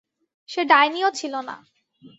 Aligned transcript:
সে 0.49 0.61
ডাইনি 0.63 0.99
ও 1.03 1.09
ছিল 1.11 1.33
না। 1.41 1.55